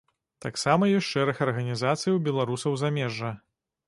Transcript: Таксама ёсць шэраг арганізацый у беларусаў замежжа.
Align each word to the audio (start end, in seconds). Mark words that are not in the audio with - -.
Таксама 0.43 0.87
ёсць 0.99 1.09
шэраг 1.15 1.41
арганізацый 1.47 2.13
у 2.15 2.21
беларусаў 2.29 2.79
замежжа. 2.85 3.31